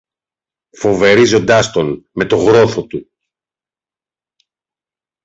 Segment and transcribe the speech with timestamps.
[0.71, 3.11] φοβερίζοντας τον με το γρόθο του.